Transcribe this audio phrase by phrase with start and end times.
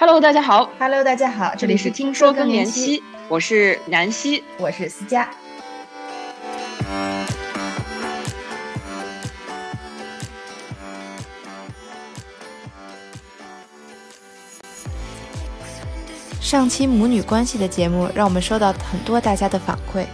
[0.00, 0.70] Hello，大家好。
[0.78, 5.28] Hello，大家好，这里是听说更年期，我是南希，我是思佳。
[16.40, 20.06] 上期母女关系的节目，让我们收到很多大家的反馈。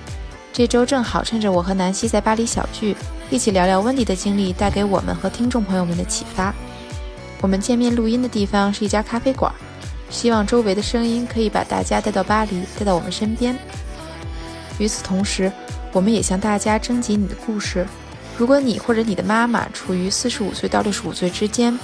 [0.52, 2.96] 这周正好趁着我和南希在巴黎小聚，
[3.30, 6.52] 一起聊聊温迪的经历带给我们和听众朋友们的启发。
[7.40, 9.52] 我们见面录音的地方是一家咖啡馆，
[10.08, 13.56] 希望周围的声音可以把大家带到巴黎，带到我们身边。
[14.78, 15.50] 与此同时，
[15.92, 17.86] 我们也向大家征集你的故事。
[18.36, 21.78] 如果你或者你的妈妈处于四十五岁到六十五岁之间，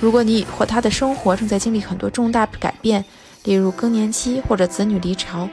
[0.00, 3.04] 如果你或她的生活正在经历很多重大改变，
[3.44, 5.48] 例如更年期或者子女离巢，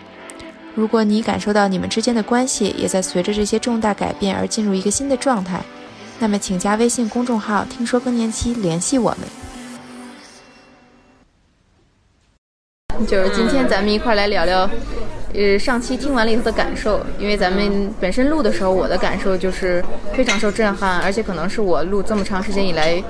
[0.75, 5.61] 如果你感受到你们之间的关系也在随着这些重大改变而进入一个新的状态，
[6.17, 9.19] 那么请加微信公众号“听说更年期”联系我们。
[13.07, 14.69] 就是今天咱们一块来聊聊，
[15.33, 16.99] 呃，上期听完了以后的感受。
[17.17, 19.83] 因为咱们本身录的时候，我的感受就是
[20.13, 23.01] 非常受震撼，而且可能是我录这么长时间以来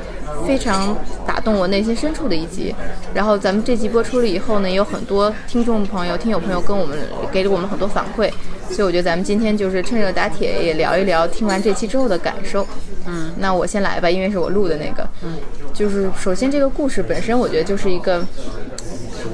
[0.46, 0.96] 非常
[1.26, 2.74] 打动我内心深处的一集。
[3.14, 6.98] 然后咱们这集播出了以后呢，也有很多听众朋友、听友朋友跟我们
[7.32, 8.30] 给了我们很多反馈，
[8.70, 12.66] 所以我觉得咱们今天就是趁热打铁，也聊一聊听完这期之后的感受。
[13.06, 15.08] 嗯，那我先来吧，因为是我录的那个。
[15.24, 15.38] 嗯，
[15.74, 18.24] 就是首先这个故事本身，我觉得就是一个。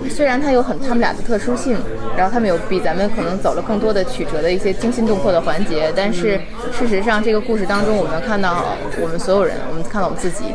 [0.09, 1.77] 虽然它有很他们俩的特殊性，
[2.17, 6.39] 然后他们有比咱们可能走了更多的曲折的一些惊心动魄的环节，但是
[6.71, 10.45] 事实上这个故事当中，我们看到我们所有人，我们看到我们自己，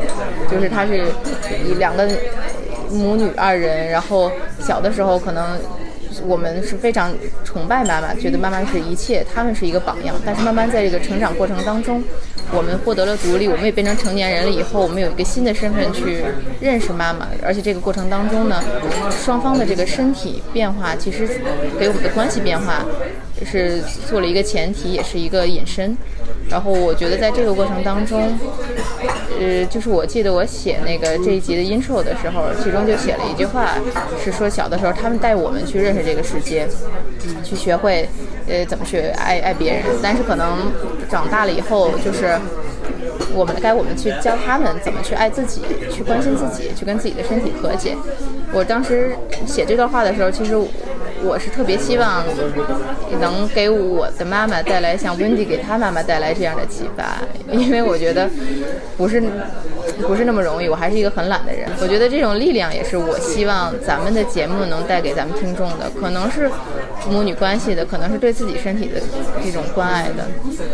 [0.50, 1.06] 就是他是
[1.66, 2.08] 以两个
[2.90, 5.58] 母女二人，然后小的时候可能
[6.26, 7.12] 我们是非常
[7.44, 12.02] 崇拜妈妈，觉得妈妈是一切，他们是一个榜样，但是慢慢在这个成长过程当中。
[12.52, 14.50] 我们获得了独立，我们也变成成年人了。
[14.50, 16.24] 以后我们有一个新的身份去
[16.60, 18.60] 认识妈妈，而且这个过程当中呢，
[19.24, 21.28] 双方的这个身体变化，其实
[21.78, 22.84] 给我们的关系变化
[23.46, 25.96] 是做了一个前提，也是一个引申。
[26.48, 28.36] 然后我觉得在这个过程当中，
[29.40, 33.74] 呃，就是我记得我写那个这一集的 intro 的时候，其中就写了一句话，
[34.22, 36.68] 是说小的时候他们带我们去认识这个世界，
[37.42, 38.06] 去学会
[38.46, 40.70] 呃怎么去爱爱别人，但是可能
[41.08, 42.38] 长大了以后就是。
[43.32, 47.96] 我们该我们去教他们怎么去爱自己，去关心自己，去跟自己的身体和解。
[48.52, 49.14] 我当时
[49.46, 50.56] 写这段话的时候，其实
[51.22, 52.24] 我是特别希望
[53.20, 57.18] 能给我的妈妈带来像温迪给她妈妈带来这样的启发，
[57.50, 58.28] 因为我觉得
[58.96, 59.22] 不是
[60.06, 60.68] 不是那么容易。
[60.68, 66.50] 我还是一个很懒的人，我觉得这种力量也是我希望咱们的节目能带给咱们听众的，可能是
[67.10, 69.00] 母女关系的，可能是对自己身体的
[69.42, 70.26] 这种关爱的。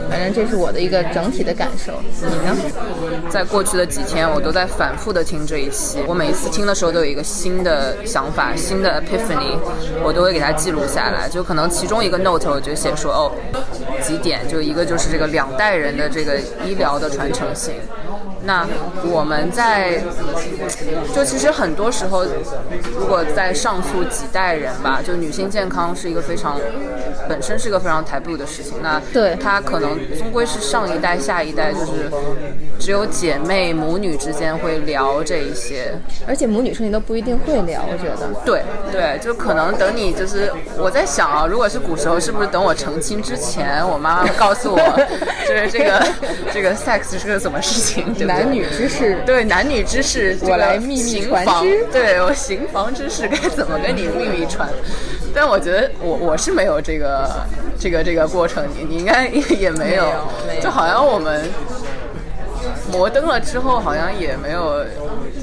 [0.09, 1.93] 反正这是我的一个整体的感受。
[2.21, 2.57] 你呢？
[3.31, 5.99] 在过去的几天，我都在反复的听这一期。
[6.07, 9.57] 我每一次听的时候，都有一个新的想法、新的 epiphany，
[10.05, 11.27] 我都会给它记录下来。
[11.29, 13.33] 就可能其中一个 note 我就写说，哦，
[14.03, 14.47] 几点？
[14.47, 17.75] 就一个就是这个两代人的这个医疗的传承性。
[18.47, 18.67] 那
[19.05, 20.01] 我们在，
[21.15, 22.25] 就其实很多时候，
[22.99, 26.59] 如果在上诉几代人吧，就女性健康是一个非常，
[27.29, 28.75] 本身是一个非常 taboo 的事情。
[28.83, 32.11] 那对它可能终归是上一代、下一代，就是
[32.79, 35.93] 只有姐妹、母女之间会聊这一些。
[36.27, 38.29] 而且母女之间都不一定会聊，我觉得。
[38.45, 44.79] 对对，就可能等你就是我在想啊，如果是古时候，是不是等我成亲之前，我妈妈告诉我，
[45.49, 46.07] 就是这个
[46.53, 48.36] 这个 sex 是个什么事情，对不对？
[48.37, 51.87] 男女之事，对男女之事，我来秘密传之。
[51.91, 54.69] 对我行房之事该怎么跟你秘密传？
[55.35, 57.31] 但我觉得我我是没有这个
[57.79, 60.05] 这个这个过程，你你应该也没有，
[60.63, 61.49] 就好像我们
[62.91, 64.85] 摩登了之后，好像也没有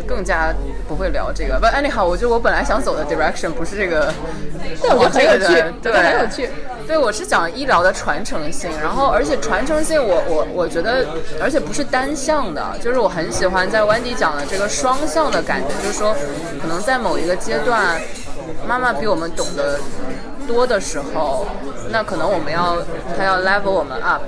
[0.07, 0.53] 更加
[0.87, 1.59] 不会聊这个。
[1.59, 4.13] 不，anyhow，我觉得我本来想走的 direction 不是这个，
[4.81, 6.49] 但我觉得很有趣，对，很有趣。
[6.85, 11.05] 对，我是讲医疗的传承性，然后而且传承性我，我我觉得，
[11.41, 16.13] 而且不是单向的，就是我很喜欢在 Wendy 讲的这个双向的感觉，就是说，
[16.61, 18.01] 可能在某一个阶段，
[18.67, 19.79] 妈妈比我们懂得
[20.47, 21.45] 多的时候，
[21.89, 22.77] 那可能我们要
[23.17, 24.21] 他要 level 我们 up，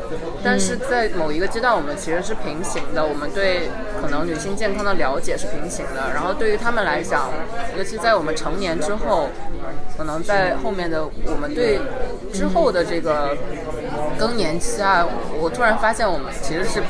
[0.43, 3.69] 但是在某一个阶段，我们其实是平行的，我们对
[4.01, 7.29] 可能女性健康的了解是平行的，然后对于他们来讲，
[7.77, 9.29] 尤其在我们成年之后。
[9.97, 11.79] 可能在后面的我们对
[12.31, 13.35] 之后的这个
[14.19, 15.07] 更年期啊，
[15.39, 16.83] 我突然发现我们其实是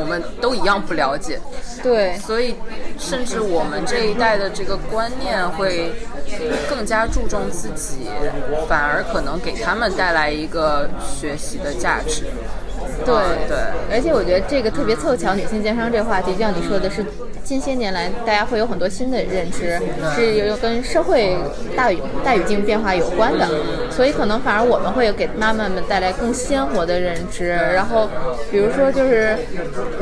[0.00, 1.38] 我们都一样不了解，
[1.82, 2.56] 对，所以
[2.98, 5.92] 甚至我们这一代的这个观念会
[6.68, 8.08] 更加注重自己，
[8.68, 12.24] 反而可能给他们带来一个学习的价值。
[13.04, 13.14] 对
[13.48, 13.58] 对，
[13.90, 17.04] 而且我觉得这个特别凑巧，女性健康这个话题，就像你说的是，
[17.44, 19.80] 近些年来大家会有很多新的认知，
[20.14, 21.36] 是有跟社会
[21.76, 23.48] 大语大语境变化有关的，
[23.90, 27.48] 所以可能反而我们会有给妈妈们带来更鲜活的认知。
[27.48, 28.08] 然后，
[28.50, 29.36] 比如说就是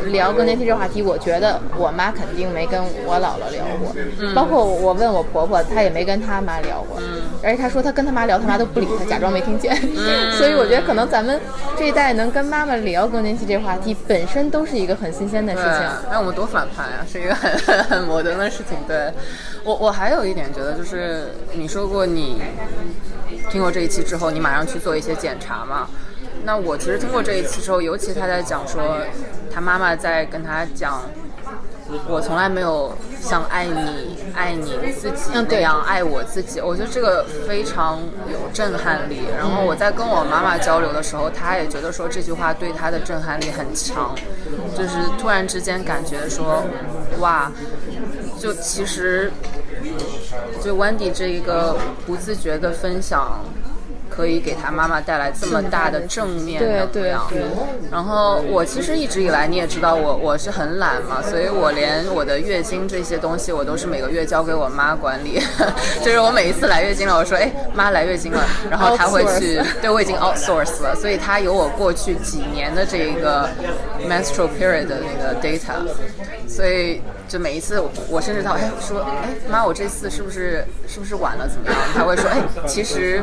[0.07, 3.95] 聊更年期这话题，我觉得我妈肯定没跟我姥姥聊过，
[4.35, 7.01] 包括我问我婆婆，她也没跟她妈聊过，
[7.43, 9.75] 而且她说她跟她妈聊，她妈都不理她，假装没听见。
[10.39, 11.41] 所以我觉得可能咱们
[11.77, 15.73] 这一代能跟妈妈聊更年期这话题，本身都是一个很新鲜的事，情。
[16.11, 18.79] 那，我们多反叛啊，是一个很 很摩登的事情。
[18.87, 19.13] 对
[19.65, 22.41] 我，我还有一点觉得，就是你说过你
[23.51, 25.89] 听过这一期之后，你马上去做一些检查嘛？
[26.45, 28.99] 那我其实听过这一期之后，尤其他在讲说，
[29.53, 31.03] 他妈妈在跟他讲。
[32.09, 37.99] 我从来没有像爱你、爱你自己那样爱我自己，我觉得这个非常
[38.31, 39.21] 有震撼力。
[39.37, 44.15] 然后我在跟我妈妈交流的时候，她也觉得说这句话对她的震撼力很强，
[44.77, 46.63] 就是突然之间感觉说，
[47.19, 47.51] 哇，
[48.39, 49.31] 就其实
[50.63, 51.77] 就 Wendy 这一个
[52.07, 53.45] 不自觉的分享。
[54.21, 57.27] 可以给他妈妈带来这么大的正面对能量。
[57.33, 57.49] 对对
[57.91, 65.41] 然后我其实一直以来你也知道我我是很懒嘛，所以我连我的月经这些东西我都是每个月交给我妈管理。
[66.05, 73.49] 就是我每一次来月经了，我说哎妈来月经了，然后她会去 对我已经 outsource 了，所以她有我过去几年的这个
[74.09, 75.75] menstrual period 的那个 data，
[76.49, 81.77] 所以就每一次我甚至到哎说哎妈我这次是不是是不是晚了怎么样？
[81.95, 83.23] 她会说哎其实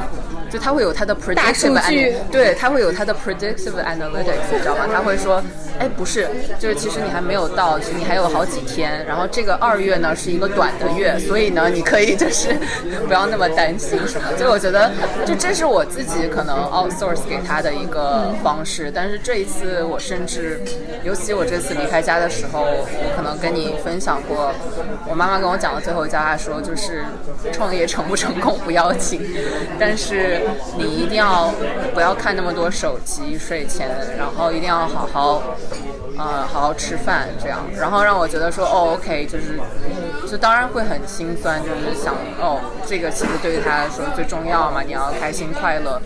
[0.50, 4.86] 就她会有她的 predictive 对，他会有他的 predictive analytics，你知道吗？
[4.92, 5.42] 他会说，
[5.80, 6.28] 哎，不是，
[6.60, 9.06] 就是其实你还没有到，你还有好几天。
[9.06, 12.50] 然后这个二月呢是一个短的月，所以呢，你可以就是
[13.08, 14.28] 不要那么担心什么。
[14.38, 14.92] 就我觉得，
[15.26, 18.92] 就这是我自己可能 outsource 给他的一个方式。
[18.94, 20.62] 但是这一次，我甚至，
[21.04, 24.52] 尤其我这次离开家的时候，我可能跟你分享过，
[25.10, 27.04] 我妈妈跟我讲的最后一句话说，就是
[27.52, 29.22] 创业成不成功不要紧，
[29.80, 30.42] 但是
[30.76, 31.52] 你一定要
[31.94, 35.44] 不要看那么多手机，睡前，然后一定要好好，
[36.18, 39.60] 呃，好好吃饭，这样，然后让我觉得说，哦，OK，就是，
[40.30, 46.02] 就当然会很心酸，就是想，哦，这个其实对于他来说最重要嘛，你要开心快乐。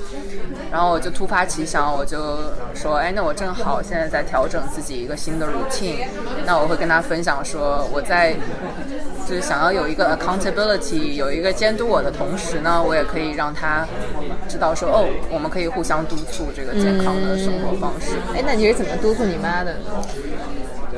[0.72, 2.38] 然后我就突发奇想，我就
[2.74, 6.08] 说，哎，那我正好现在在调整自己一个新的 routine，
[6.46, 8.34] 那我会跟他分享说，我在
[9.28, 13.86] 就是想要有一个 accountability，有一个监督我的同时呢，我也可以让他
[14.48, 18.16] 知道说，哦，我们可以互相督促这个健康的生活方式。
[18.34, 19.80] 哎，那你是怎么督促你妈的呢？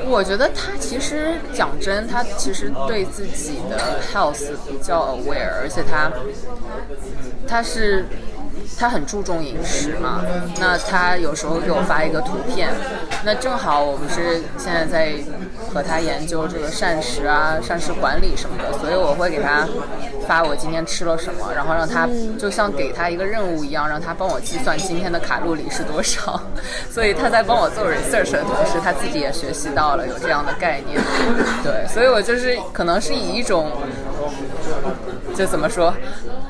[0.07, 6.11] 我觉得他其实讲真，他其实对自己的 health 比较 aware，而且他
[7.47, 8.05] 他是
[8.77, 10.21] 他很注重饮食嘛。
[10.59, 12.69] 那他有时候给我发一个图片，
[13.23, 15.13] 那正好我们是现在在
[15.73, 19.67] 和他研究这个膳食啊、膳食管理什么的，所以我会给他
[20.27, 22.07] 发我今天吃了什么，然后让他
[22.37, 26.41] 就像给他一个任务一样，让他帮我计算今天的卡路里是多少。
[26.89, 31.01] 所以他在帮我做 research 的同时，他自己也学习到了有这样的概念。
[31.63, 33.71] 对，所以我就是可能是以一种
[35.35, 35.93] 就怎么说，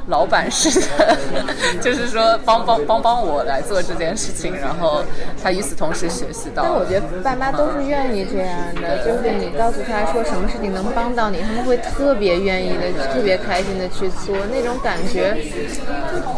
[0.08, 1.18] 老板式的，
[1.82, 5.04] 就是说帮帮帮帮我来做这件事情，然后
[5.42, 6.64] 他与此同时学习到。
[6.64, 15.38] 但我觉得爸妈都是愿意这样的，就是你告诉他说什么事情能帮到你，他们会特别愿意的、特别开心的去做，那种感觉，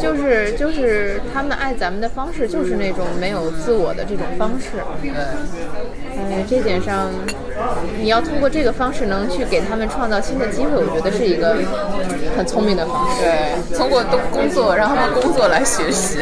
[0.01, 4.77] 就是就是他们爱咱们的方式，就是那种没有自我的这种方式。
[5.01, 5.11] 对，
[6.17, 7.09] 嗯，这点上，
[8.01, 11.57] 你要通过这个方式能去给他们创造新的机会，我觉得是一个
[12.37, 13.21] 很聪明的方式。
[13.21, 16.19] 对，通过工作让他们工作来学习，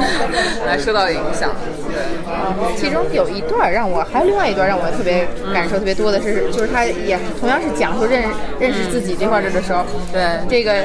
[0.66, 1.50] 来受到影响。
[1.96, 8.22] 对，其中有一段让我，还有另外一段让我特别感受特别多的是，就是他也同样是讲述认
[8.60, 10.84] 认识自己这块儿的时候，对这个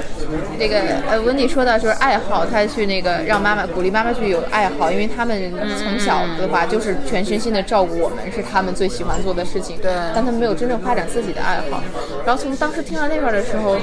[0.58, 11.84] 这个呃，温迪说到就是爱好，他去那个让妈妈鼓励妈妈去有爱好，因为他们从小的话就是全身心的照顾我们，是他们最喜欢做的事情，对但他们没有真正发展自己的爱好。
[12.26, 13.78] 然后从当时听到那块儿的时候，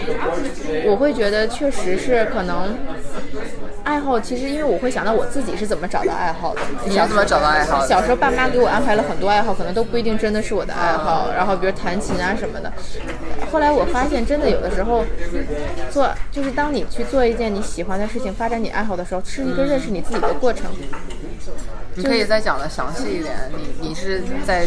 [0.87, 2.75] 我会觉得确实是可能。
[3.88, 6.61] 爱好其实，因为我会想到我自己是怎么找到爱好的。
[6.85, 7.88] 你是怎么找到爱好的？
[7.88, 11.30] 小时候爸妈给我安排了很多爱好，可能都不一定真的是我的爱好。
[11.35, 12.71] 然后比如弹琴啊什么的。
[13.50, 15.07] 后来我发现，真的有的时候
[15.90, 20.66] 做，就是当你去做一件你喜欢的事情，发展你爱好的时候，是一个认识你自己的过程。
[21.99, 23.35] 你可以再讲的详细一点。
[23.57, 24.64] 你你是在，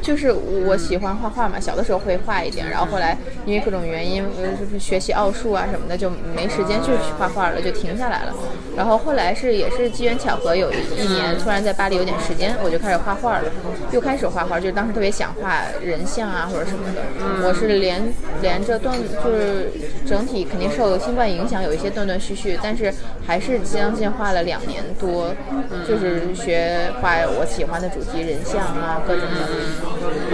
[0.00, 4.24] 就是我喜欢画画嘛，小的时候会画一点，然后后来因为各种原因，
[4.60, 8.34] 就是学习奥数啊什么的，就没时间去画画了，就停下来了。
[8.76, 13.50] 然后后来是也是机缘巧合，有一年突然在巴黎有点时间，我就开始画画了，
[13.90, 17.02] 又开始画画，就是当时特别想画人像啊或者什么的。
[17.44, 18.00] 我是连
[18.40, 19.70] 连着断，就是
[20.06, 22.92] 整体肯定受新冠影响，有一些断断续续，但是
[23.26, 25.34] 还是将近画了两年多，
[25.88, 26.51] 就是学
[27.00, 29.48] 画我喜欢的主题人像啊各种的。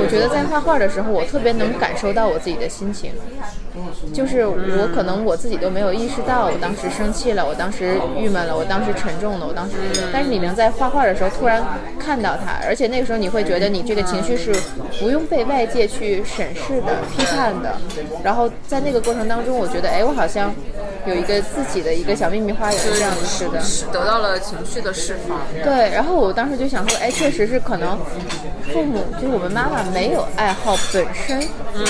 [0.01, 3.13] 我觉得在画画的时候，我特别能感受到我自己的心情。
[4.13, 9.75] 就是我可能我自己都没有意识到，我当时生气了，我当时郁闷了，我当时沉重了，我当时，
[10.13, 11.63] 但是你能在画画的时候突然
[11.99, 14.55] 看到它，而且那个时候你会觉得你这个情绪是
[14.99, 17.77] 不用被外界去审视的、批判的，
[18.23, 20.55] 然后在那个过程当中，我觉得哎，我好像
[21.07, 25.39] 有一个自己的一个小秘密花园这样子似的，得到了情绪的释放。
[25.63, 27.99] 对，然后我当时就想说，哎，确实是可能
[28.73, 31.41] 父母就是我们妈妈没有爱好本身，
[31.75, 31.85] 嗯，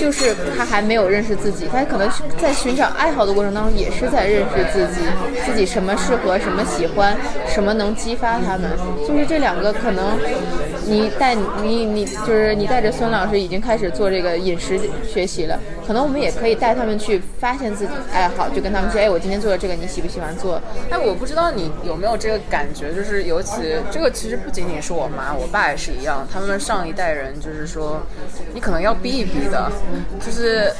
[0.00, 2.08] 就是他还没有认识自己，他可能
[2.40, 5.00] 在寻找爱好的过程当中，也是在认识自己，
[5.44, 8.70] 自己什么适合，什么喜欢，什么能激发他们。
[9.06, 10.18] 就是这两个可能，
[10.86, 20.60] 你带你你就是你带着孙老师已经开始做这个饮食学习了，可能我们也可以带他们去发现自己爱好，就跟他们说，哎，我今天做的这个，你喜不喜欢做？
[20.90, 28.00] 哎，我不知道你有没有这个感觉，就是尤其这个其实不仅仅是我妈，我爸也是一样，他们上一代人就是说，
[28.52, 29.70] 你可能要逼一逼的，
[30.24, 30.72] 就是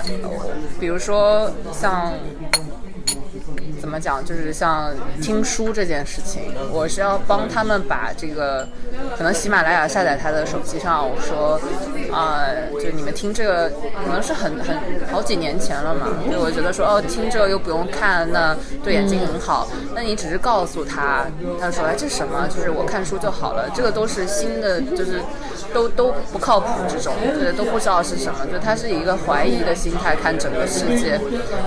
[0.81, 2.13] 比如说像。
[3.93, 4.25] 怎么讲？
[4.25, 8.67] 就是像听书这件事情，我是要帮他们把这个，
[9.19, 11.61] 可能喜马拉雅下载他的手机上，我说，
[12.11, 12.49] 啊，
[12.81, 13.71] 就你们听这个，
[14.03, 14.75] 可能是很很
[15.13, 16.07] 好几年前了嘛。
[16.33, 19.69] 就我觉得说，哦，听这个又不用看，那对眼睛很好。
[19.95, 21.27] 那你只是告诉他，
[21.61, 22.49] 他说，哎，这什么？
[22.49, 23.69] 就是我看书就好了。
[23.75, 25.21] 这个都是新的，就是
[25.75, 28.47] 都都不靠谱这种，就是都不知道是什么。
[28.51, 31.21] 就他是以一个怀疑的心态看整个世界。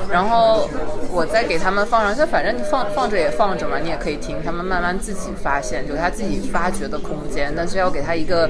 [0.10, 0.67] 然后
[1.12, 2.14] 我再给他们放上。
[2.15, 7.53] 就反正你放放着也放着嘛，你也可以听，他们慢慢自己发现，有他自己发掘的空间。
[7.55, 8.50] 但是要给他一个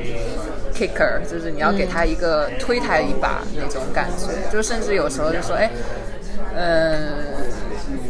[0.73, 4.27] kicker，就是你要给他一个推他一把那种感觉。
[4.51, 5.69] 就甚至有时候就说，哎，
[6.55, 7.34] 嗯。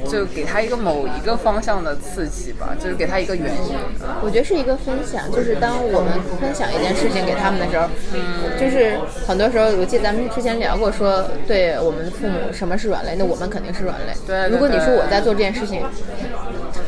[0.10, 3.76] 就给他一个某一个方向的刺激吧，就是给他一个原因。
[4.22, 14.14] 我觉得是一个分享，就是当我们分享一件事情给他们的时候，嗯，就是很多时候，我记得咱们之前聊过，说对我们的父母什么是软肋，那我们肯定是软肋。
[14.26, 14.50] 对。
[14.50, 15.84] 如果你说我在做这件事情，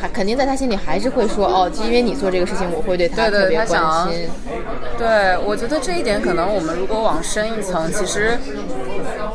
[0.00, 3.66] 还肯定在他心里还是会说，哦，因为你做这个事情，我会对他特别关
[4.10, 4.28] 心。
[4.96, 8.38] 对，我觉得这一点可能我们如果往深一层，其实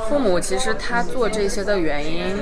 [0.09, 2.35] 父母其实他做这些的原因。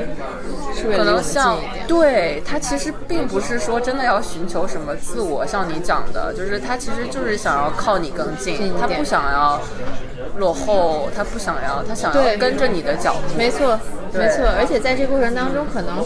[0.95, 9.61] 可能像对他其实并不是说真的要寻求什么自我，像你讲的，就是他其实就是想要靠你更近，他不想要
[10.37, 13.37] 落后，他不想要，他想要跟着你的脚步。
[13.37, 13.79] 没错，
[14.13, 14.45] 没错。
[14.57, 15.99] 而且在这过程当中，可能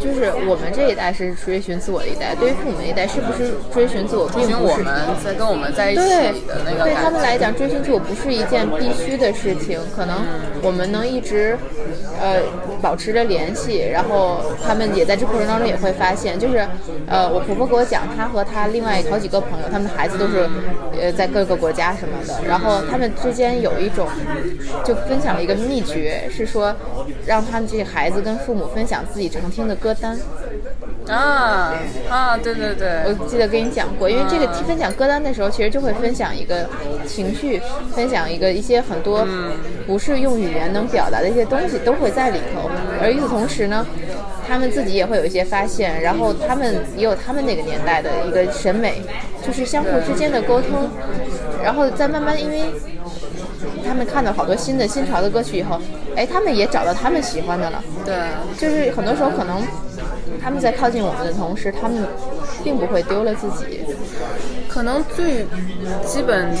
[0.00, 6.00] 就是我们这一代是追寻自我的一代，对于父母那一代，是不是追寻自我，并不是我们在跟我们在一起
[6.46, 6.84] 的那个。
[6.84, 10.24] 对他们来讲，追寻自我不是一件必须的事情，可能
[10.62, 11.56] 我们能一直
[12.20, 12.40] 呃
[12.82, 13.88] 保持着联系。
[13.92, 16.66] 然后他们也在这过程当中也会发现，就是，
[17.06, 20.48] 呃，我婆婆给我讲，她和她另外好几个朋友，他们的孩子都是，
[21.00, 22.34] 呃，在各个国家什么的。
[22.46, 24.08] 然后他们之间有一种，
[24.84, 26.74] 就分享了一个秘诀，是说，
[27.26, 30.18] 让他们这些孩子跟父母分享自己常听的歌单。
[31.08, 31.74] 啊
[32.10, 36.68] 啊，对对对，我记得跟你讲过，因为这个分享歌单的时候，其实就会分享一个
[37.06, 37.62] 情绪，
[37.94, 39.24] 分享一个一些很多
[39.86, 42.68] 不是用语言能表达的一些东西都会在里头。
[43.00, 43.86] 而与此同时呢，
[44.48, 49.00] 他们自己也会有一些发现，然后他们也有他们那个年代的一个审美，
[49.46, 50.88] 就是相互之间的沟通，
[51.62, 52.95] 然后再慢慢因为他
[53.96, 55.80] 们看到好多新的新潮的歌曲以后，
[56.14, 57.82] 哎，他们也找到他们喜欢的了。
[58.04, 58.14] 对，
[58.58, 59.62] 就是很多时候可能。
[60.42, 62.06] 他们在靠近我们的同时，他们
[62.62, 63.84] 并不会丢了自己。
[64.68, 65.44] 可能最
[66.04, 66.54] 基本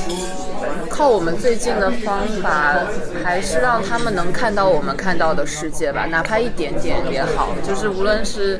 [0.88, 2.80] 靠我们最近的方法，
[3.22, 7.50] 还是让他们能看到我们看到的世界吧，哪怕一点点也好。
[7.62, 8.58] 就是无论是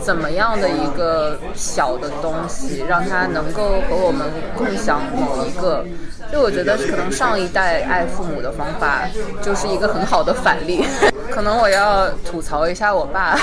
[0.00, 5.84] 怎么样的一个小的东西，让他能够和我们共享某一个。
[6.32, 9.02] 就我觉得，可能上一代爱父母的方法，
[9.42, 10.82] 就是一个很好的反例。
[11.30, 13.36] 可能我要吐槽一下我爸，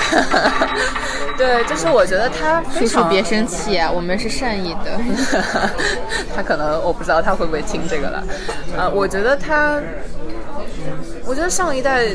[1.37, 4.99] 对，就是我觉得他非常叔叔别生气啊，我们是善意的。
[6.35, 8.23] 他可能我不知道他会不会听这个了，
[8.77, 9.79] 呃，我觉得他，
[11.25, 12.07] 我觉得上一代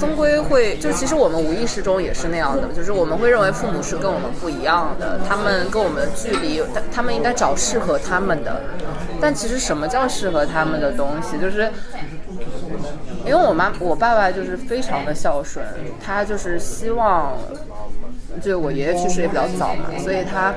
[0.00, 8.62] 终归会，就其实我们无意识中也是那样的，就是我们会认为父母是跟我们不一样的，他们跟我们的距离，他他们应该找适合他们的，
[9.20, 11.70] 但其实什么叫适合他们的东西，就是。
[13.26, 15.64] 因为我妈我爸爸就是非常的孝顺，
[16.02, 17.36] 他就是希望，
[18.42, 20.54] 就我爷爷去世也比较早嘛，所以他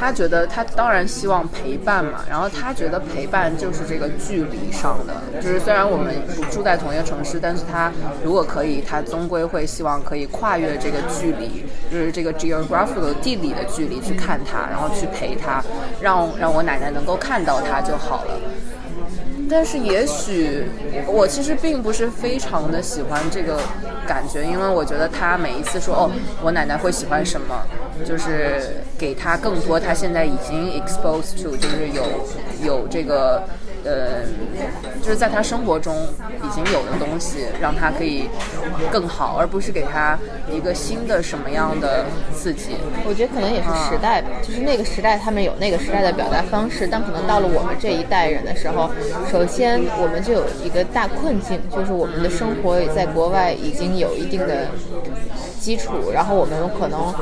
[0.00, 6.14] 他觉得他当然希望陪伴嘛，然后他觉得陪伴就是这个距离上的，就是虽然我们
[6.50, 7.92] 住在同一个城市，但是他
[8.24, 15.62] 如果可以，他终归会希望可以跨越这个距离，就是这个 geographical 地理的距离去看他，然后去陪他，
[16.00, 18.40] 让让我奶奶能够看到他就好了。
[19.50, 20.64] 但是也许
[21.06, 23.58] 我其实并不是非常的喜欢这个
[24.06, 27.60] 感觉，因为我觉得他每一次说哦，我奶奶会喜欢什么，
[28.06, 32.04] 就是给他更多他现在已经 exposed to，就是有
[32.62, 33.42] 有这个。
[33.82, 34.20] 呃，
[35.00, 35.96] 就是在他生活中
[36.44, 38.28] 已经有的东西，让他可以
[38.92, 40.18] 更好，而不是给他
[40.52, 42.04] 一个新的什么样的
[42.34, 42.76] 刺激。
[43.08, 48.90] 我觉得可能也是时代吧，就是那个时代他们有那个时代的表达方式，但可能到了我们这一代人的时候，
[49.32, 54.66] 首先我们就有一个大困境，就是我们的生活在国外已经有一定的
[55.58, 57.14] 基础，然后我们可能。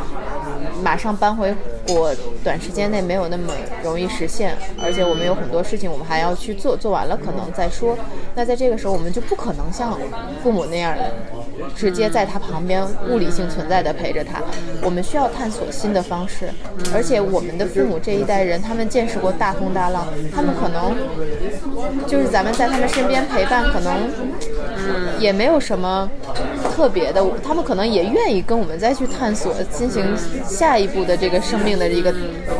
[0.82, 1.54] 马上搬回
[1.86, 7.96] 国，短时间内没有那么容易实现，而且我们有很多事情我们还要去做，做完了可能再说。
[8.34, 9.98] 那在这个时候，我们就不可能像
[10.42, 10.94] 父母那样，
[11.74, 14.40] 直接在他旁边物理性存在的陪着他。
[14.82, 16.48] 我们需要探索新的方式，
[16.94, 20.94] 而且我们的父母这一代人，他们见识过大风大浪，他们可能
[22.06, 24.08] 就是咱们在他们身边陪伴，可能
[25.18, 26.08] 也没有什么
[26.78, 30.02] 特别的，他们可能也愿意跟我们再去探索，进行
[30.46, 30.78] 下。
[30.78, 32.14] 一步的这个生命的一个，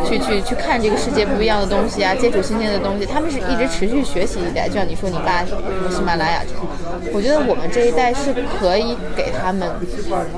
[0.09, 4.67] 去去去看这个世界不一样的东西啊，接触新鲜的东西，他们是一直持续学习一代。
[4.67, 6.67] 就像你说你爸喜马拉雅这种，
[7.13, 9.69] 我觉得我们这一代是可以给他们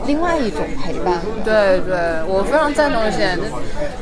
[0.07, 1.21] 另外一种陪伴。
[1.45, 1.97] 对对，
[2.27, 3.39] 我非常赞同这点。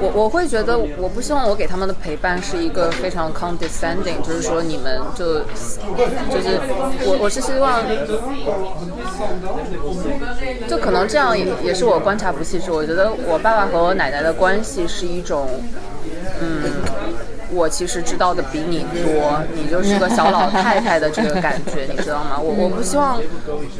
[0.00, 5.40] 我我会觉得，我不希望我给他们的陪伴是一个非常 condescending，就是说你们就
[6.30, 6.58] 就是
[7.04, 7.82] 我我是希望，
[10.68, 12.72] 就可能这样也也是我观察不细致。
[12.72, 13.58] 我觉得我爸。
[13.58, 15.48] 爸和我奶奶的关系是一种，
[16.40, 16.72] 嗯，
[17.50, 22.38] 我其实知道的比你多，你就是个小老太太的这个感觉，你知道吗？
[22.42, 23.20] 我我不希望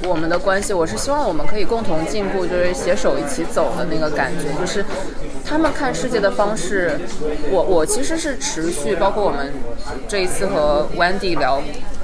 [0.04, 4.84] 我们的关系，我是希望我们可以共同进步，就是携手一起走的那个感觉，就是
[5.44, 6.98] 他们看世界的方式，
[7.50, 9.52] 我我其实是持续，包括我们
[10.08, 11.62] 这一次和 Wendy 聊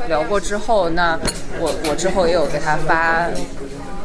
[0.08, 1.18] 聊过之后，那
[1.58, 3.28] 我我之后也有给他发。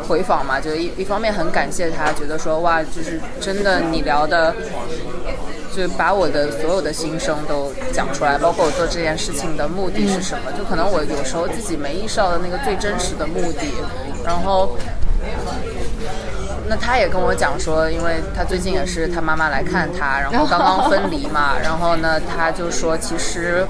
[0.08, 4.55] 回访嘛，就一一方面很感谢他，觉得说哇，就是真的你聊的，
[5.75, 13.67] 就把我的所有的心声都讲出来，包括我做这件事情的目的是什么，就可能我有时候自己没意识到的那个最真实的目的。
[14.25, 14.75] 然后，
[16.67, 23.65] 那他也跟我讲说，因为他最近也是他妈妈来看他，然后刚刚分离嘛，然后呢，他就说其实。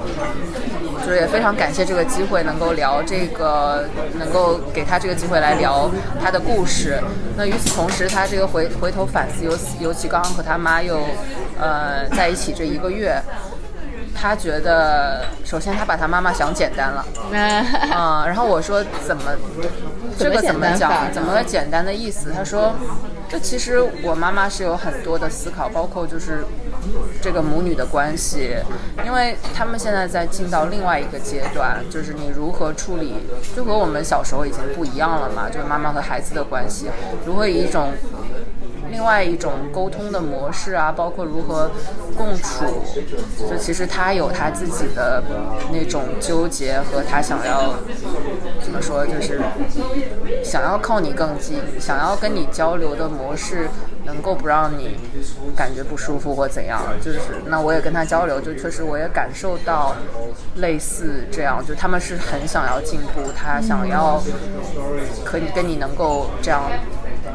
[1.04, 3.84] 就是也非常感谢这个机会能够聊这个，
[4.18, 5.90] 能够给他这个机会来聊
[6.22, 7.00] 他的故事。
[7.36, 11.00] 那与此同时，他这个回回头反思，尤尤其刚刚和他妈又
[11.58, 13.20] 呃在一起这一个月，
[14.14, 17.04] 他觉得首先他把他妈妈想简单了，
[17.92, 19.22] 啊，然后我说怎么
[20.18, 21.10] 这个怎么讲？
[21.12, 22.30] 怎么个简单的意思？
[22.30, 22.74] 他说，
[23.28, 26.44] 这其实我妈妈是有很多的思考，包括就是。
[27.20, 28.56] 这个母女的关系，
[29.04, 33.14] 因为他们现在在进到另外一个阶段，就是你如何处理，
[33.56, 36.90] 就和我们小时候已经不一样了嘛，就是妈妈和孩子的关系，
[37.24, 37.92] 如何以一种。
[38.90, 41.70] 另外一种沟通的模式啊，包括如何
[42.16, 42.82] 共处，
[43.48, 45.22] 就其实他有他自己的
[45.72, 47.74] 那种纠结和他想要
[48.62, 49.40] 怎么说，就是
[50.44, 53.68] 想要靠你更近，想要跟你交流的模式，
[54.04, 54.96] 能够不让你
[55.56, 56.82] 感觉不舒服或怎样。
[57.00, 59.94] 就是那我也跟他交流，就确实我也感受到
[60.56, 64.22] 类似这样，就他们是很想要进步，他想要
[65.24, 66.62] 可以跟你能够这样。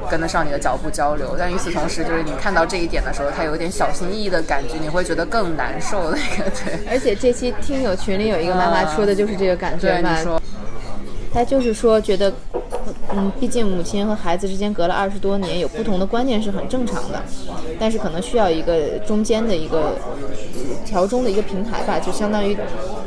[0.06, 6.80] 跟得上你的脚步交流，但与此同时，就是你看到这一点的时候，他有点小心翼翼的感觉，你会觉得更难受那个对。
[6.90, 10.18] 而且这期听友群里有一个妈妈说的就是这个感觉嘛，
[11.34, 12.34] 她就是说觉得
[13.14, 17.22] 嗯，毕竟母亲和孩子之间隔了二十多年，有不同的观念是很正常的，
[17.80, 19.94] 但是可能需要一个中间的一个
[20.86, 22.58] 调中的一个平台吧，就相当于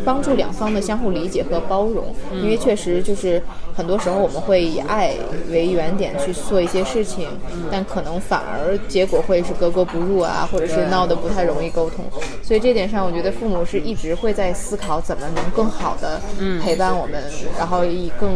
[0.04, 3.42] 帮助两方的相互理解和包容，因为确实就是
[3.74, 5.14] 很多时候我们会以爱
[5.50, 7.28] 为原点去做一些事情，
[7.70, 12.04] 但可能反而结果会是格格不入啊，或者是闹得不太容易沟通，
[12.42, 16.20] 所以这点上，我觉得父母是一直会在思考怎么能更好的
[16.62, 17.22] 陪伴我们，
[17.58, 18.30] 然后以更，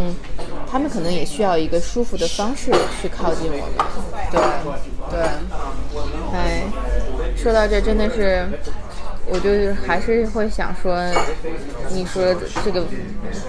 [0.73, 3.75] 他们可能也需要一个舒服的方式去靠近我们。
[4.31, 4.41] 对
[5.11, 5.21] 对，
[6.33, 6.63] 哎，
[7.37, 8.49] 说到这真的是，
[9.27, 10.97] 我就是还是会想说，
[11.91, 12.83] 你说这个，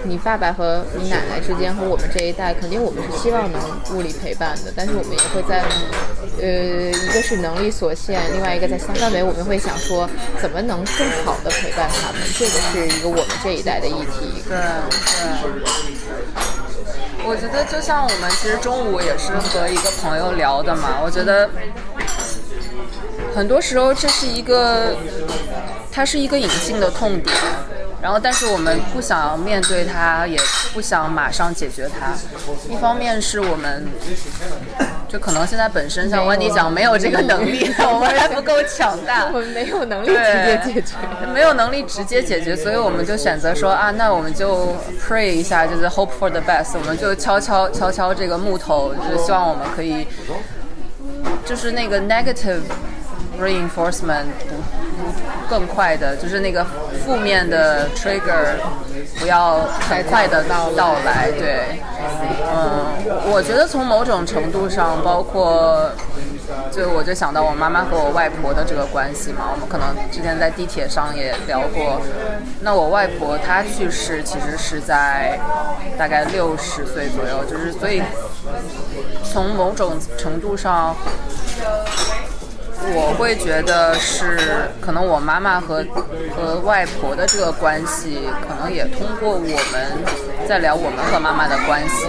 [0.02, 3.58] 你爸爸和你奶奶之间和我们这一代，肯定我们是希望能
[3.94, 5.64] 物理陪伴的，但是我们也会在，
[6.42, 10.06] 呃，一个是能力所限，另外一个在三范围，我们会想说
[10.42, 14.44] 怎么能更好的陪伴他们，这个是一个我们这一代的议题。
[14.46, 15.64] 对对。
[17.26, 21.48] 我觉得就像我们其实中午也是和一个朋友聊的嘛，我觉得
[23.34, 24.94] 很多时候这是一个，
[25.90, 27.34] 它是一个隐性的痛点，
[28.04, 30.38] 然后但是我们不想面对它，也
[30.74, 32.12] 不想马上解决它。
[32.68, 33.82] 一方面是我们，
[35.08, 40.96] 就可能现在本身像温迪讲没有这个能力， 我们还不够强大，我们没有能力直接解决，
[41.32, 50.06] 没有能力直接解决，所以我们就选择说啊，那我们就 pray 一下，就是 hope for the best，我们就敲敲敲敲这个木头，就是希望我们可以，
[51.46, 52.60] 就是那个 negative
[53.40, 54.26] reinforcement
[54.73, 54.73] 不
[55.48, 56.64] 更快的，就是那个
[57.04, 58.56] 负面的 trigger
[59.18, 61.78] 不要很快的到到来，对，
[62.54, 65.90] 嗯，我觉得从某种程度上，包括。
[66.70, 72.00] 就我就想到我妈妈和我外婆的这个关系嘛，我们可能之前在地铁上也聊过。
[72.60, 75.38] 那我外婆她去世其实是在
[75.96, 78.02] 大概六十岁左右，就是所以
[79.22, 80.94] 从某种程度上，
[82.92, 84.38] 我会觉得是
[84.80, 85.84] 可能我妈妈和
[86.36, 92.06] 和外婆的这个关系，可能也通过我们在聊我们和妈妈的关系。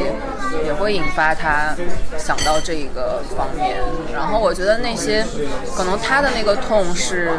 [0.63, 1.75] 也会引发他
[2.17, 3.75] 想到这个方面，
[4.13, 5.25] 然后我觉得那些
[5.75, 7.33] 可能他的那个痛是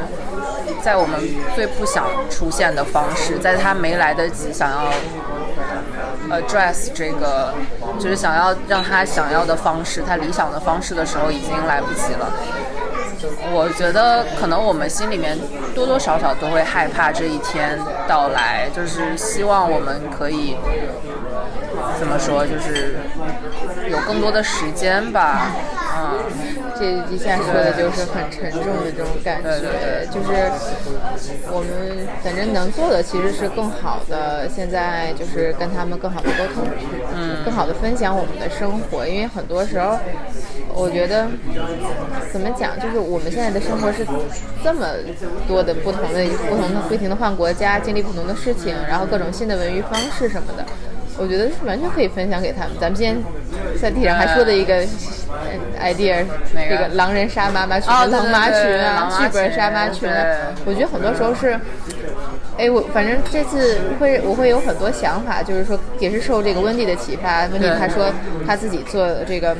[0.82, 1.18] 在我们
[1.54, 4.92] 最不想出现的方式，在他没来得及想要
[6.28, 7.54] address 这个，
[7.98, 12.30] 就是想要让他想要的方式，他理想的方式的时候，已经来不及了。
[13.52, 15.38] 我觉得可能我们心里面
[15.74, 20.56] 多多少少都会害怕这一天到来，就是希望我们可以。
[21.98, 22.46] 怎么说？
[22.46, 22.96] 就是
[23.90, 25.52] 有更多的时间吧，
[25.96, 26.18] 嗯，
[26.78, 30.50] 这一下说的就是很沉重的这种感觉，就是
[31.52, 36.64] 我们反正能做的其实是更好的，现在就是跟他们更好的沟通，
[37.14, 39.98] 嗯，更好的分享我们的生活，因为很多时候，
[40.78, 41.26] 我觉得
[42.30, 44.06] 怎么讲，就是我们现在的生活是
[44.62, 44.86] 这么
[45.48, 50.64] 多的不同的、不同的、不停的换国家，经历不同的事情，然后各种新的文娱方式什么的。
[51.18, 52.72] 我觉得是完全可以分享给他们。
[52.78, 53.16] 咱们今天
[53.80, 54.84] 在地上还说的一个
[55.80, 60.52] idea，这个狼人杀妈妈群、狼妈群啊，剧本杀妈群啊。
[60.66, 61.58] 我觉得很多时候是，
[62.58, 67.46] 哎，我反正这次会我会有很多想法，就是说也是受这个温蒂的启发。
[67.46, 68.12] 温蒂他说
[68.46, 69.56] 他自己做这个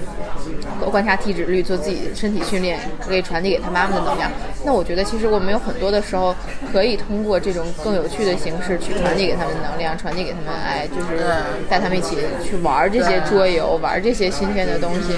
[0.90, 4.30] 观察体脂率，做自己身体训练，可以传递给他妈妈的能量。
[4.64, 6.35] 那我觉得其实我们有很多的时候
[6.72, 11.24] 可以通过这种更有趣的形式去传递给他们能量，传递给他们爱，就是。
[11.68, 15.14] 带他们一起去玩这些桌游，玩这些新鲜的东西。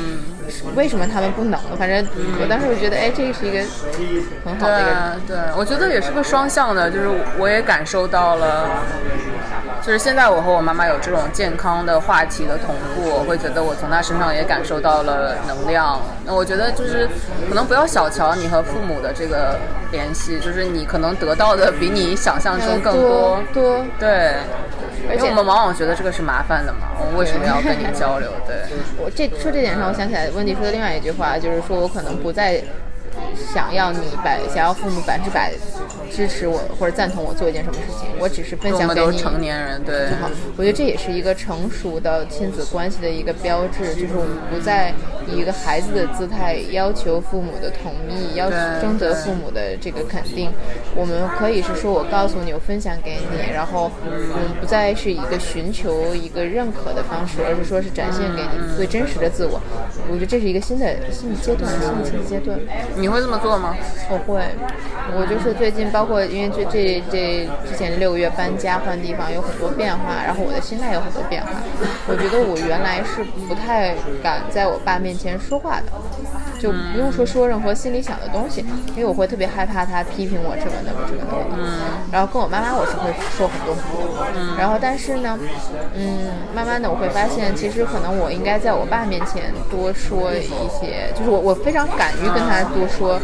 [0.75, 1.59] 为什么他们不能？
[1.79, 2.05] 反正
[2.41, 3.65] 我当时我觉得，哎，这是一个
[4.45, 4.91] 很好的一个。
[5.27, 7.09] 对，我觉得也是个双向的，就是
[7.39, 8.69] 我也感受到了，
[9.83, 16.01] 就是现在我和我妈妈有这种健康的话题的同步，我会觉得我从她身上也感受到了能量。
[16.25, 17.09] 那我觉得就是
[17.49, 19.59] 可能不要小瞧你和父母的这个
[19.91, 23.43] 联系，就是你可能得到的比你想象中更多。
[23.53, 24.35] 多对。
[25.09, 28.31] 而且我们往往觉得这个是麻烦的嘛，我们为什么要跟你交流？
[28.47, 28.57] 对
[28.97, 32.63] 我这说这点上，我想起来温迪说的另外一句话，就是说我可能不再。
[33.53, 35.53] 想要你百想要父母百分之百
[36.11, 39.19] 支持我或者赞同我做一件什么事情，我只是分享给你。
[39.19, 44.93] 成年人对，好，我觉得这也是一个成熟的亲子关系的一个标志，就是我们不再
[45.27, 48.49] 以一个孩子的姿态要求父母的同意，要
[48.81, 50.51] 征得父母的这个肯定。
[50.95, 59.61] 我们可以是说我告诉你，我分享给你，然后我们不再是一个寻求一个认可的方式，而是说是展现给你最真实的自我。
[60.09, 62.59] 我觉得这是一个新的新的阶段，新的亲子阶段。
[62.97, 63.77] 你会这么做吗？
[64.11, 64.41] 我会，
[65.17, 71.51] 我就是最近包括因为这这这之前六个月搬家换地方有很多变化，然后我的心态有很多变化。
[72.07, 75.87] 我觉得我原来是不太敢在我爸面前说话的，
[76.61, 81.43] 就不用说说任何心里想的东西，因为我会特别害怕他批评我这个那个这个那个。
[81.59, 81.81] 嗯。
[82.13, 84.25] 然后跟我妈妈我是会说很多很多。
[84.37, 84.57] 嗯。
[84.57, 85.37] 然后但是呢，
[85.97, 90.47] 嗯，慢慢的我会发现，其实可能我应该在我爸面前多说一
[90.79, 93.19] 些，就是我我非常敢于跟他多说，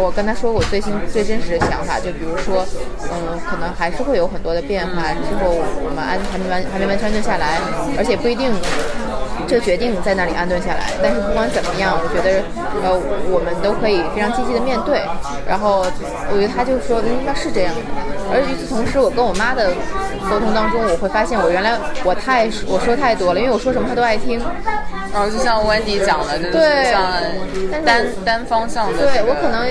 [0.00, 2.64] 我跟他说我最新最真实的想法，就比如说，
[3.10, 7.58] 嗯，可能还是会有很多的变化，之后我们安还没完还没完全安顿下来，
[7.98, 8.52] 而且不一定
[9.48, 12.46] 这决定在那里安顿下来，但是不管怎么样，我觉得
[12.86, 12.94] 呃
[13.26, 15.02] 我们都可以非常积极的面对，
[15.48, 15.82] 然后
[16.30, 17.82] 我觉得他就说嗯那是这样的，
[18.30, 19.74] 而与此同时，我跟我妈的
[20.30, 24.38] 沟通当中，我会发现我原来我太我说太多了，因为我说什么她都爱听。
[25.16, 27.00] 然后就像 Wendy 讲的，就是像
[27.86, 28.98] 单单方向的。
[28.98, 29.64] 对我可能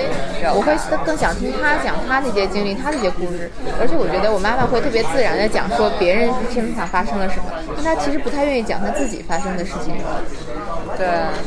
[0.56, 0.74] 我会
[1.06, 3.48] 更想听他讲他那些经历，他那些故事。
[3.78, 7.44] 而且我觉得我妈妈会特别自然的讲说别人身上发生了什么，
[7.76, 9.94] 但她其实不太愿意讲她自己发生的事情。
[10.98, 11.06] 对，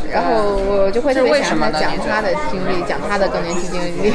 [0.09, 4.13] 然后我就会特别想她讲她的经历，讲她的更年期经历。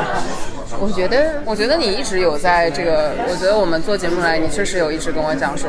[0.80, 5.68] 我觉得，我觉得你一直有在这个，我觉得我们做节目来，你确实有一直跟我讲说。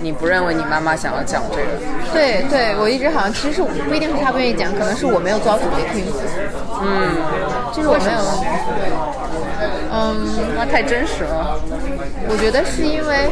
[0.00, 1.62] 你不认为你妈妈想要讲这个？
[2.12, 6.04] 对对，我一直好像其实不一定是她不愿意讲，可能是我没有做好准备听。
[6.80, 7.10] 嗯，
[7.72, 8.20] 就是我没有。
[9.92, 11.58] 嗯，那太真实了。
[12.28, 13.30] 我觉得是因为。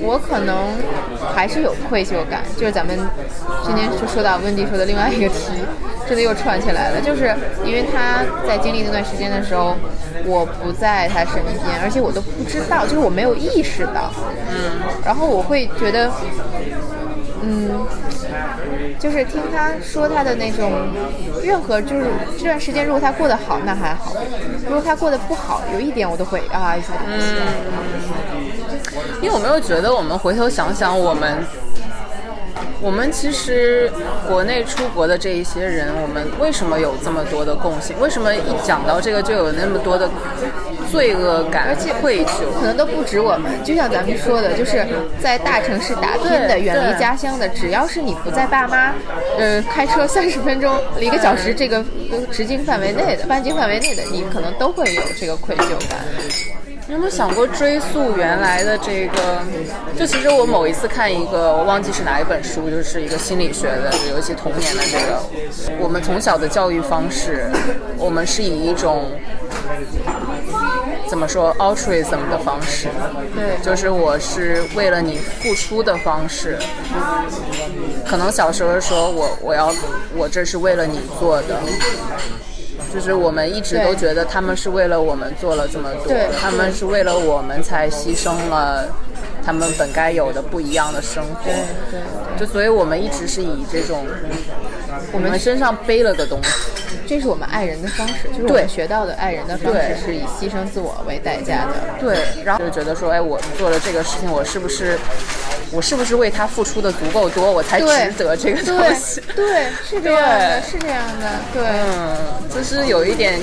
[0.00, 0.76] 我可能
[1.34, 2.98] 还是有愧疚感，就是咱们
[3.64, 5.64] 今天就说到温迪说的另外一个题，
[6.06, 7.34] 真的又串起来了，就是
[7.64, 9.74] 因为他在经历那段时间的时候，
[10.26, 11.34] 我不在他身
[11.64, 14.10] 边，而且我都不知道，就是我没有意识到，
[14.50, 16.10] 嗯，然后我会觉得，
[17.42, 17.86] 嗯，
[18.98, 20.72] 就是听他说他的那种，
[21.42, 24.12] 任何就是这段时间，如果他过得好，那还好；
[24.66, 27.46] 如果他过得不好，有一点我都会啊一下就起来。
[29.22, 31.38] 因为我没有觉得，我们回头想想，我们，
[32.80, 33.90] 我们其实
[34.28, 37.98] 国内出国的这一些人，我们为什么有这么多的共性？
[38.00, 40.08] 为什么一讲到这个就有那么多的
[40.90, 41.66] 罪恶感？
[41.68, 43.50] 而且愧疚，可能都不止我们。
[43.64, 44.86] 就像咱们说的，就是
[45.20, 48.92] 在大城市打拼的、远离家乡的，只要是你不在爸妈，
[49.38, 51.84] 呃，开车三十分钟、一个小时这个
[52.30, 55.98] 直径范围内的、半径范围内的，你可能都会有这个愧疚感。
[56.88, 59.42] 你有没有想过追溯原来的这个？
[59.98, 65.20] 就其实我某一次看一个，我忘记是哪一本书，就是一个心理学的，尤其童年的这个。
[65.80, 67.50] 我们从小的教育方式，
[67.98, 69.10] 我们是以一种
[71.08, 72.86] 怎么说 altruism 的方式，
[73.34, 76.56] 对，就是我是为了你付出的方式。
[78.06, 79.74] 可能小时候说我我要
[80.16, 81.60] 我这是为了你做的。
[82.92, 88.88] 就是我们一直都觉得他们是为了我们做了这么多，他们是为了我们才牺牲了
[89.44, 91.50] 他们本该有的不一样的生活。
[91.90, 92.00] 对，
[92.38, 94.06] 就所以我们一直是以这种
[95.12, 96.50] 我们身上背了个东西，
[97.06, 101.74] 这是我们爱人的方式，就是我们学到的爱人的方式是以牺牲自我为代价的。
[102.00, 104.98] 对，然后就觉得说，哎，我做了这个事情，我是不是？
[105.72, 109.20] 我是不是为他付出的足够多，我才值得这个东西？
[109.34, 112.16] 对，是这样的，是这样的，对，嗯，
[112.54, 113.40] 就是有一点，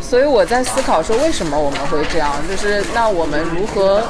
[0.00, 2.32] 所以我在思考说，为什么我们会这样？
[2.48, 4.02] 就是那我们如何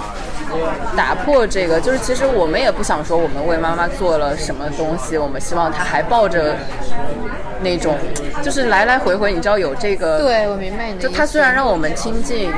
[0.96, 1.80] 打破这个？
[1.80, 6.56] 就是其实我们也不想说我们为妈妈做了什么东西，我们希望她还抱着
[7.62, 7.96] 那种，
[8.42, 10.18] 就是来来回回，你知道有这个？
[10.18, 12.50] 对，我明白你的就她虽然让我们亲近。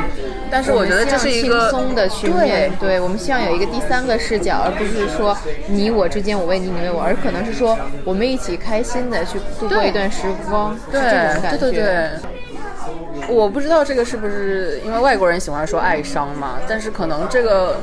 [0.49, 12.11] 但是我觉得这是一个轻松的去面对，我们希望有一个第三个视角，而不是说你我之间我为你你为我，而可能是说我们一起开心的去度过一段时光，对对对对。
[13.29, 17.77] 我不知道这个是不是因为外国人喜欢说爱伤嘛，但是可能这个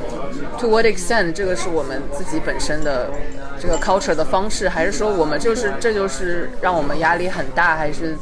[0.58, 3.10] to what extent 这个是我们自己本身的
[3.58, 8.16] 这个 culture 的方式，还是说我们就是这就是让我们压力很大，还是？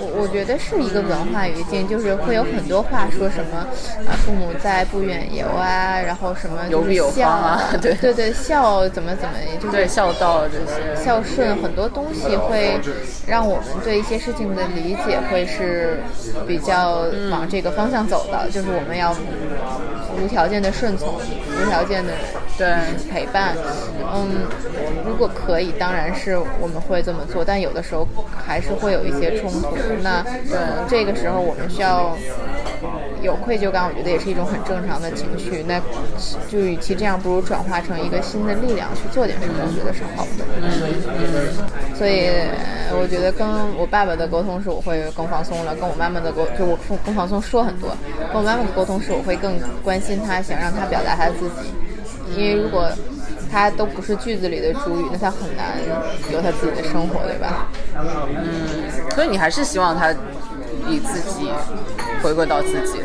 [0.00, 3.58] 我我觉得是一个文化语境，就是会有很多话说什么
[4.06, 12.80] 啊，父母在不远游啊，然后什么就是孝啊， 对对对，孝怎么怎么，就是孝道这些，孝顺很多东西会
[13.26, 16.00] 让我们对一些事情的理解会是
[16.46, 19.14] 比较往这个方向走的，就是我们要
[20.22, 22.12] 无条件的顺从，无条件的
[22.56, 22.66] 对。
[23.10, 23.54] 陪伴，
[24.14, 24.46] 嗯，
[25.06, 28.06] 如果可以，当然是我们会这么做，但有的时候
[28.46, 29.76] 还是会有一些冲突。
[30.02, 30.58] 那对。
[30.88, 32.16] 这个时候，我们需要
[33.22, 35.64] 有愧疚感，我觉得也是一种很正常的情绪。
[35.66, 35.80] 那
[36.48, 40.44] 就与其这样，不如转化成一个新的力量去做点什么，我觉得是好的。
[40.60, 42.30] 嗯，所以
[43.00, 47.90] 我觉得跟我爸爸的沟通是我会更放松了，跟我妈妈的沟就我更放松说很多。
[48.32, 51.72] 跟我妈妈的沟通是我会更关心她，想让她表达他自己。
[52.36, 52.90] 因为如果
[53.50, 55.78] 他都不是句子里的主语，那他很难
[56.30, 57.66] 有他自己的生活，对吧？
[57.96, 60.12] 嗯，所以你还是希望他
[60.86, 61.48] 以自己
[62.22, 63.00] 回归到自己。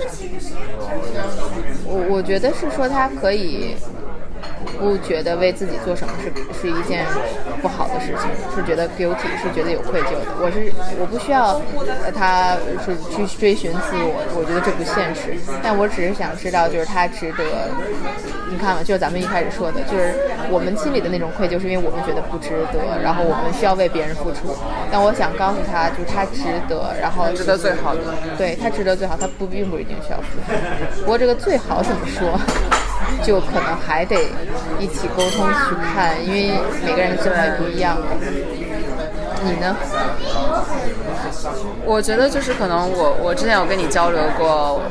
[1.85, 3.75] 我我觉得是说他可以。
[4.79, 7.05] 不觉得为自己做什么是是一件
[7.61, 10.25] 不好的事情，是觉得 guilty，是觉得有愧疚的。
[10.39, 11.61] 我是我不需要
[12.13, 15.37] 他是去追寻自我，我觉得这不现实。
[15.61, 17.43] 但我只是想知道，就是他值得。
[18.49, 20.13] 你看嘛，就是咱们一开始说的，就是
[20.51, 24.55] 我们心里的那种愧疚，是因为我们觉得不值得，然后我们需要为别人付出。
[24.91, 28.01] 但我想告诉他，就是他值得，然后值得最好的。
[28.37, 31.01] 对他值得最好，他不并不一定需要付出。
[31.01, 32.39] 不过这个最好怎么说？
[33.23, 34.15] 就可能还得
[34.79, 36.53] 一起沟通去看，因为
[36.85, 37.97] 每个人的情况也不一样。
[39.45, 39.75] 你呢？
[41.85, 44.81] 我觉得就是可能我我之前有跟你交流过，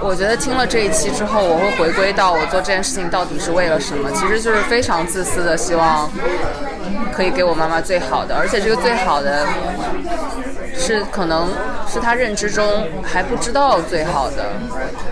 [0.00, 6.10] 我觉得听了这一期之后，我会回归到我做这件事情到底是为了什么，其实就是非常自私的，希望
[7.12, 9.46] 可以给我妈妈最好的，而且这个最好的
[10.74, 11.48] 是可能
[11.86, 12.64] 是他认知中
[13.02, 14.50] 还不知道最好的，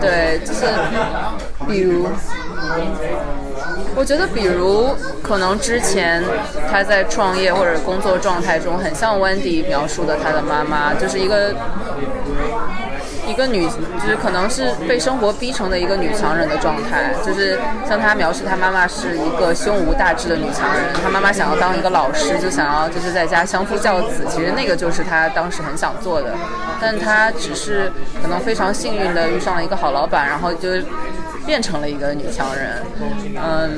[0.00, 0.64] 对，就是
[1.68, 2.08] 比如。
[3.96, 6.22] 我觉得，比如可能之前
[6.70, 11.52] 他在创业或者工作状态中，很像 Wendy 描述的他的妈妈，就是一个
[13.26, 17.12] 一个女，就是可能是被生活逼成的一个女强人的状态。
[17.26, 24.24] 就是像他描述他妈妈是一个胸无大志的女强人，他妈妈想要当一个老师，就想要就是在家相夫教子。
[24.30, 26.32] 其实那个就是他当时很想做的，
[26.80, 27.90] 但他只是
[28.22, 30.68] 可能非常幸运的遇上了一个好老板，然后就。
[31.48, 32.82] 变成了一个女强人，
[33.42, 33.70] 嗯，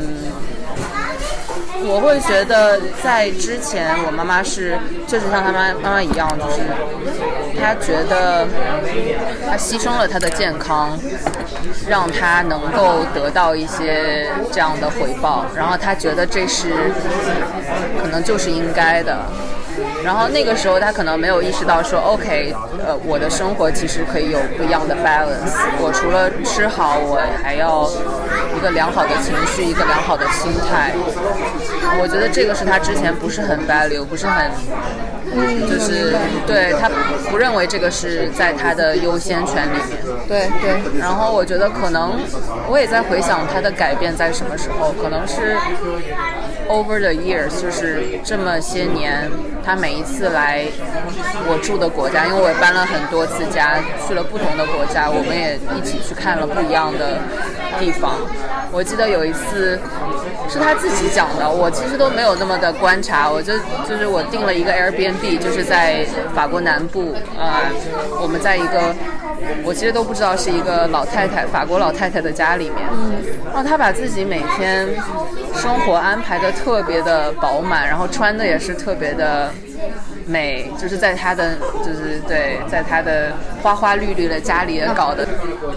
[1.87, 6.63] 我会觉得在之前，我妈妈是就是像她妈妈妈一样，就是
[7.61, 8.45] 她觉得
[9.47, 10.99] 她牺牲了她的健康，
[11.87, 16.75] 让她能够得到一些这样的回报，然后她觉得这是
[18.03, 19.17] 可能就是应该的。
[20.03, 25.55] 然后那个时候，他可能没有意识到说，OK，呃，我的生活其实可以有不一样的 balance。
[25.79, 27.89] 我除了吃好，我还要
[28.57, 30.93] 一个良好的情绪，一个良好的心态。
[32.01, 34.51] 我觉得这个是他之前不是很 value，不是很，
[35.69, 36.15] 就是
[36.47, 36.89] 对他
[37.31, 39.99] 不认为这个是在他的优先权里面。
[40.27, 40.99] 对对。
[40.99, 42.19] 然后我觉得可能
[42.69, 45.57] 我也在回想他的改变在什么时候，可能是。
[46.71, 49.29] Over the years，就是这么些年，
[49.71, 50.65] 他每一次来
[51.47, 57.19] 我住的国家，因为我也搬了很多次家，去了不同的国家，我们也一起去看了不一样的
[57.79, 58.19] 地方。
[58.73, 59.79] 我记得有一次
[60.49, 63.57] 是他自己讲的，我其实都没有那么的观察，我就
[63.89, 66.05] 就是我订了一个 Airbnb，就是在
[66.35, 67.71] 法国南部，呃，
[68.21, 68.93] 我们在一个。
[69.65, 72.77] 我其实都不知道是一个老太太，法国老太太的家里面。
[72.93, 73.15] 嗯，
[73.47, 74.87] 然后她把自己每天
[75.55, 79.51] 生活安排的特别的饱满，然后穿的也是特别的。
[79.81, 80.10] Six.
[80.31, 85.27] 美就是在他的，就是对，在他的花花绿绿的家里搞的。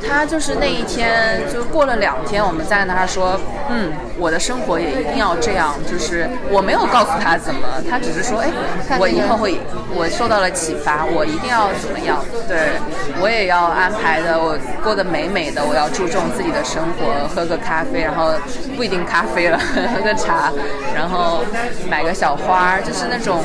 [0.07, 3.39] 他就是那一天，就过了两天，我们在那儿说，
[3.69, 5.73] 嗯，我的生活也一定要这样。
[5.89, 9.57] 就是我没有告诉他怎么，他只是说，哎，我以后会，
[9.95, 12.23] 我受到了启发，我一定要怎么样？
[12.47, 12.77] 对，
[13.19, 18.33] 我也要安排的，我过得美美的，我要注重自己的生活，喝个咖啡，然后
[18.77, 19.57] 不一定咖啡了，
[19.95, 20.51] 喝个茶，
[20.93, 21.43] 然后
[21.89, 23.41] 买个小花，就是那种。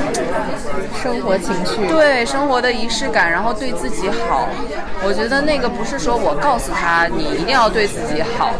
[1.02, 4.48] 生活情趣，对生活的仪式感，然后对自己好。
[5.04, 8.52] 我觉得那个不是说我告诉他你一定要对自己好，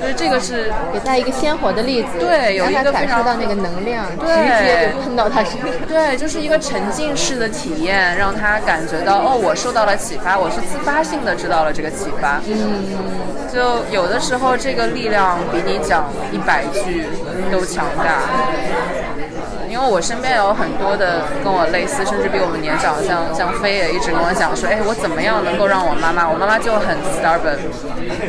[0.00, 4.26] 就是这个是给他一个鲜活的例子，对，有一个感受到那个能量，直
[4.64, 5.68] 接就喷到他身上。
[5.88, 12.40] 对，就是一个沉浸式的体验，让他感觉到哦，我受到了启发，我是自发性的知道了这个启发。
[12.46, 12.84] 嗯，
[13.52, 17.06] 就有的时候这个力量比你讲一百句
[17.50, 18.22] 都强大。
[19.72, 26.28] 因为我身边有很多的跟我类似，甚至比我们年长，像像飞也一直跟我讲说，哎，我怎么样能够让我妈妈？
[26.28, 27.56] 我妈妈就很 stubborn，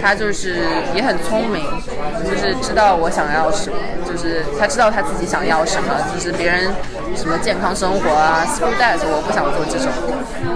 [0.01, 0.63] 她就是
[0.95, 1.59] 也很聪明，
[2.23, 3.75] 就是知道我想要什么，
[4.07, 6.71] 就是她知道她自己想要什么，就是别人
[7.13, 9.91] 什么健康生活啊，school that，我不想做这种。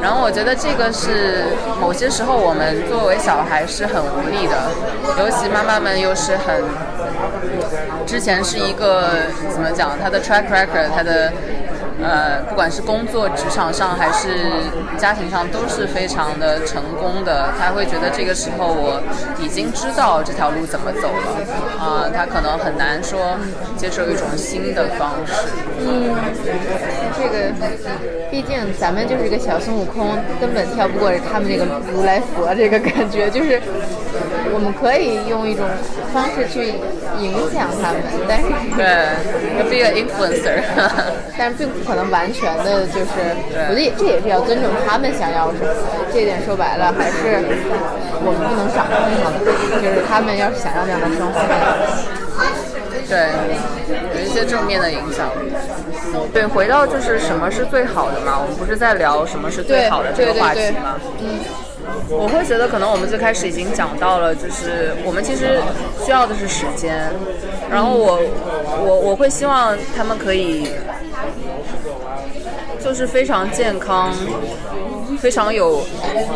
[0.01, 4.71] 然后我觉得这个是某些时候我们作为小孩是很无力的，
[5.19, 6.63] 尤其妈妈们又是很。
[8.05, 9.09] 之前是一个
[9.51, 9.97] 怎么讲？
[10.01, 11.31] 他的 track record，他的
[12.03, 14.37] 呃，不管是工作、职场上还是
[14.97, 17.49] 家庭上，都是非常的成功的。
[17.59, 19.01] 他会觉得这个时候我
[19.41, 21.27] 已经知道这条路怎么走了，
[21.79, 23.35] 啊、他可能很难说
[23.75, 25.33] 接受一种新的方式。
[25.79, 26.13] 嗯，
[27.17, 27.51] 这个
[28.29, 30.09] 毕竟咱们就是一个小孙悟空，
[30.39, 33.59] 根本跳不过他们这个如来佛这个感觉，就是
[34.53, 35.65] 我们可以用一种
[36.13, 36.73] 方式去
[37.19, 38.85] 影响他们，但是对
[39.69, 40.63] ，be an influencer。
[41.37, 43.13] 但是并不可能完全的，就是
[43.69, 45.69] 我觉得也这也是要尊重他们想要什么。
[46.13, 47.45] 这点说白了，还是
[48.25, 49.37] 我们不能掌控他们，
[49.81, 51.37] 就是他们要是想要那样的生活，
[53.07, 53.29] 对，
[54.15, 55.29] 有一些正面的影响。
[56.33, 58.39] 对，回到就是什么是最好的嘛？
[58.41, 60.99] 我们不是在聊什么是最好的这个话题吗？
[61.19, 61.39] 嗯，
[62.09, 65.59] 我会觉得可能我们最开始已经讲到了，就是我们其实
[66.03, 67.11] 需要的是时间，
[67.69, 68.19] 然后我
[68.85, 70.69] 我我会希望他们可以
[72.83, 74.13] 就是非常健康。
[75.19, 75.81] 非常有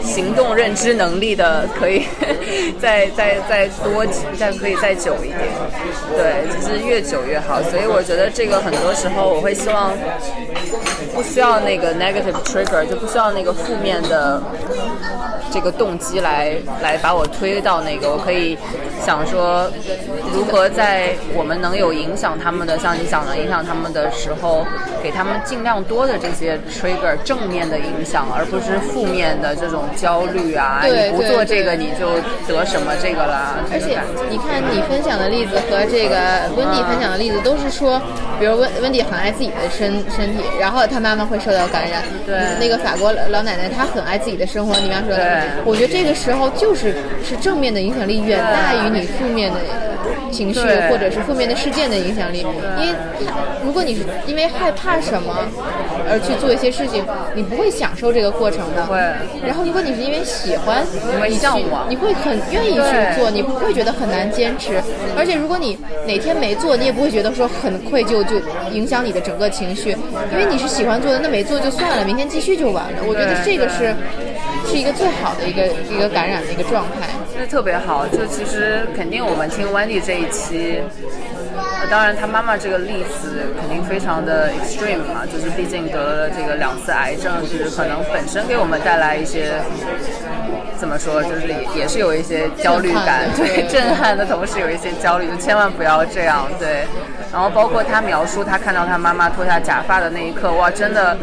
[0.01, 2.03] 行动认知能力的，可以
[2.81, 4.03] 再再再多，
[4.39, 5.39] 再可以再久一点，
[6.17, 7.61] 对，就是越久越好。
[7.61, 9.93] 所以我觉得这个很多时候我会希望
[11.13, 14.41] 不需要那个 negative trigger，就不需要那个负面的
[15.51, 18.57] 这个动机来来把我推到那个，我可以
[19.03, 19.69] 想说
[20.33, 24.65] 如何在我们能有影响他们的，像你讲的影响他们的时候，
[25.03, 32.07] 给他们尽量多的这些 trigger 正面的影响，而不是负面的这种焦虑啊，对你不做这个你就
[32.47, 33.57] 得什么这个啦。
[33.71, 33.99] 而且
[34.29, 37.99] 你看，你分享的例子和这个温蒂分享的例子都是说，
[38.39, 42.03] 比如温温蒂很爱自己的身身体，然后他妈妈会受到感染。
[42.25, 49.59] 对那个法国老奶奶她很爱自己的生活，你刚说的，我觉得这个时候就是是正面的影响力远大于你负面的
[50.31, 50.59] 情绪
[50.89, 52.39] 或者是负面的事件的影响力。
[52.79, 52.95] 因为
[53.63, 55.45] 如果你是因为害怕什么
[56.09, 57.05] 而去做一些事情，
[57.35, 58.87] 你不会享受这个过程的。
[58.87, 60.83] 对然后如果你是因为喜欢，
[61.27, 64.81] 你去向往你会很愿意去做，你不会觉得很难坚持。
[65.17, 65.77] 而且如果你
[66.07, 68.39] 哪天没做，你也不会觉得说很愧疚，就
[68.71, 69.91] 影响你的整个情绪，
[70.31, 72.99] 因为你是喜欢做的，那没做就算了，明天继续就完了。
[73.07, 73.93] 我觉得这个是
[74.69, 77.07] 是一个最好的一个一个感染的一个状态。
[77.47, 78.07] 特别好。
[78.07, 80.81] 就其实肯定我们听 Wendy 这一期，
[81.89, 89.53] 当然他妈妈这个例子肯定非常的 extreme 嘛，就是毕竟得了这个两次癌症，就是可能本身给我们带来一些。
[90.81, 96.87] 怎么说，就是也是有一些焦虑感， 对，震撼的同时有一些焦虑，就千万不要这样，对。
[97.31, 101.15] 然后包括他描述他看到他妈妈脱下假发的那一刻，哇，真的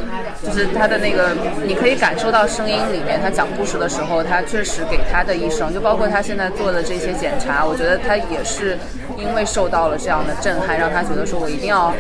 [0.43, 1.31] 就是他的那个，
[1.67, 8.79] 你可以感受到声音里面，他讲故事的时候，他确实给他的一生，就包括他现在做的这些检查，我觉得他也是
[9.19, 11.93] 因为受到了这样的震撼，让他觉得说我一定要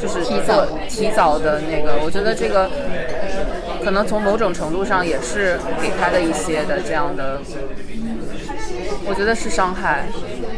[0.00, 2.68] 就是提早提早的那个，我觉得这个
[3.84, 7.40] 可能从某种程度上也是给他的一些的这样的。
[9.04, 10.04] 我觉得是伤害，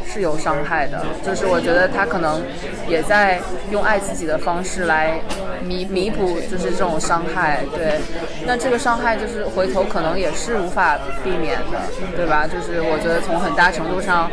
[0.06, 1.04] 是有伤害的。
[1.24, 2.42] 就是我觉得他可能
[2.86, 5.18] 也在用爱自己的方式来
[5.66, 7.60] 弥弥补，就是这种伤害。
[7.74, 7.98] 对，
[8.46, 11.80] 那这个伤害就是回头可能也是无法避免的，
[12.16, 12.46] 对吧？
[12.46, 14.30] 就是我觉得从很大程度上，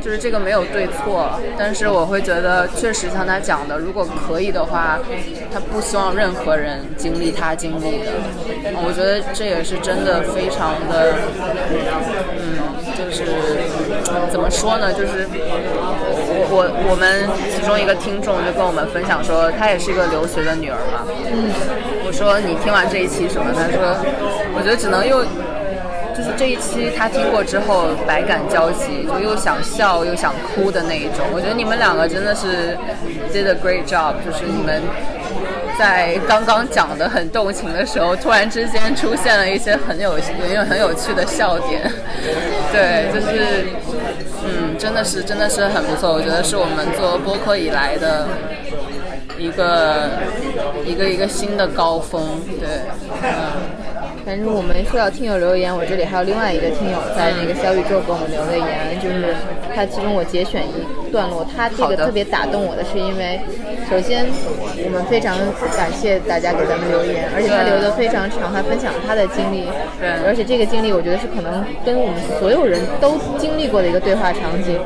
[0.00, 4.98] 就是这个没有对错，但是我会觉得确实像他讲的，如果可以的话，
[5.52, 8.12] 他不希望任何人经历他经历的。
[8.84, 11.14] 我觉得这也是真的非常的，
[12.38, 12.58] 嗯，
[12.96, 13.24] 就是
[14.30, 14.92] 怎么说呢？
[14.92, 21.04] 就是我我我们其中一个听众就跟我们分享说，她也是一个留学的女儿嘛。
[21.08, 21.50] 嗯，
[22.06, 23.52] 我说你听完这一期什么？
[23.52, 23.96] 她说，
[24.54, 25.24] 我觉得只能用。
[26.14, 31.24] 就是这一期她听过之后百感交集，就又想笑又想哭的那一种。
[31.32, 32.76] 我觉得你们两个真的是
[33.32, 34.82] did a great job，就是你们
[35.78, 41.82] 在刚刚讲的很动情的时候，突然之间出现了一些很有很有很有趣的笑点。
[42.72, 43.66] 对，就是
[44.44, 46.12] 嗯，真的是真的是很不错。
[46.12, 48.28] 我觉得是我们做播客以来的
[49.38, 50.10] 一个
[50.84, 52.40] 一个一个新的高峰。
[52.60, 52.68] 对，
[53.22, 53.81] 嗯。
[54.24, 59.34] 反正我们说到听友留言，我这里还有另外一个听友在那个小宇宙给我们留的言，就是
[59.74, 63.40] 他其中我节选一段落，他这个特别打动我的是因为，
[63.90, 64.24] 首先
[64.84, 65.36] 我们非常
[65.76, 69.66] 感谢大家给咱们留言，而且他留的非常长，他分享了他的经历，
[69.98, 74.78] 对而且这个经历我觉得是可能跟我们所有人都经历过的一个对话场景，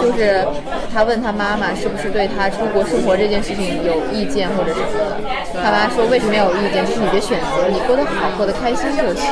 [0.00, 0.46] 就是
[0.92, 5.16] 他问他妈妈是不是对他出国生活这件事情有意见或者什么的，
[5.62, 9.30] 他妈说为什么要有意见，这是你的选择，你过得好，过得开心就行。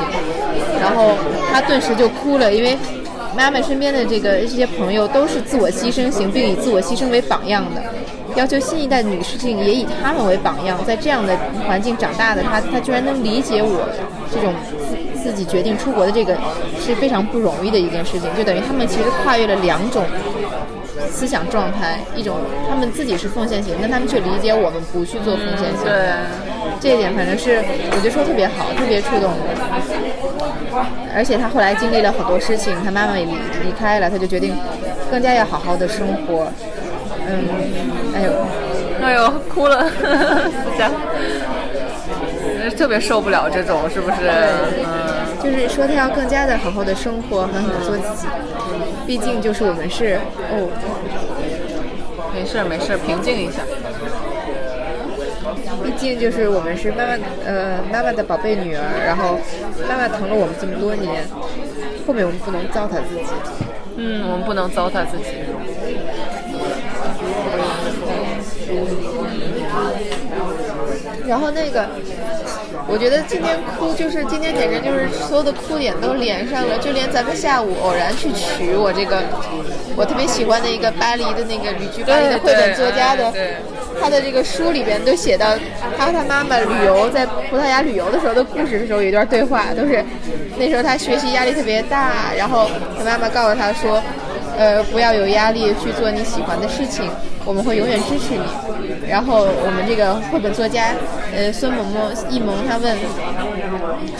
[0.81, 1.13] 然后
[1.53, 2.77] 他顿时就哭了，因为
[3.37, 7.83] 妈妈身边的这个这些朋友都是自我牺牲型，并以自我牺牲为榜样的。
[8.37, 11.37] 要求新一代女性也以他们为榜样，在这样的
[11.67, 13.89] 环境长大的她，她居然能理解我
[14.33, 14.55] 这种
[15.23, 16.35] 自自己决定出国的这个
[16.81, 20.03] 是非常不容易的一件事情，就等于他们其实跨越了两种。
[21.11, 22.37] 思想状态，一种
[22.69, 25.85] 他们自己是奉献型，但他们却理解我们不去做奉献型。
[25.85, 26.13] 对，
[26.81, 29.49] 这一点反正是我觉得说特别好，特别触动我。
[31.15, 33.33] 而且他后来经历了很多事情，他妈妈也离
[33.65, 34.57] 离开了，他就决定
[35.11, 36.53] 更加要好好的生活。
[37.27, 37.49] 嗯，
[38.15, 38.33] 哎呦，
[39.03, 40.91] 哎呦，哭了， 思佳，
[42.77, 44.31] 特别受不了这种，是不是？
[44.79, 45.18] 嗯。
[45.43, 48.27] 就是说他要更加的好好的生活，好好的做自己。
[49.07, 50.19] 毕竟就是我们是
[50.51, 50.69] 哦，
[52.35, 53.63] 没事没事，平静一下。
[55.83, 57.17] 毕竟就是我们是妈妈
[57.47, 59.39] 呃妈妈的宝贝女儿，然后
[59.89, 61.25] 妈妈疼了我们这么多年，
[62.07, 63.25] 后面我们不能糟蹋自己。
[63.97, 65.25] 嗯，我们不能糟蹋自己。
[71.29, 71.87] 然后那个。
[72.91, 79.21] 我觉得今天哭就是今天简直就是所有的哭点都连上了，就连咱们下午偶然去取我这个
[79.95, 83.31] 我特别喜欢的一个巴黎的那个旅居巴黎的绘本作家的，
[84.01, 85.53] 他的这个书里边都写到
[85.99, 90.03] 他和他妈妈旅游在葡萄牙旅游的时候的故事的时候，有一段对话都是
[90.57, 94.03] 那时候他学习压力特别大，然后他妈妈告诉他说，
[94.59, 97.09] 呃，不要有压力去做你喜欢的事情。
[97.45, 98.43] 我们会永远支持你。
[99.09, 100.93] 然后我们这个绘本作家，
[101.35, 102.95] 呃，孙萌萌、易萌，他问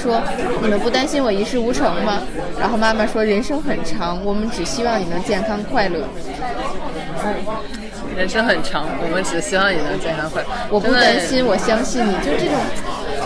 [0.01, 0.23] 说
[0.63, 2.23] ：“你们不担心我一事无成吗？”
[2.59, 6.01] 然后妈妈说：“人生很长，我们只希望你能健康快乐。”
[8.17, 10.49] 人生很长，我们只希望你能健康快乐。
[10.71, 12.15] 我不担心，我相信你。
[12.25, 12.59] 就这种，